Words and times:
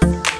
Bye. 0.00 0.37